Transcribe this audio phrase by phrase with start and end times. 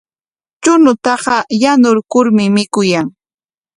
[0.63, 3.07] Chuñutaqa yanurkurmi mikuyan.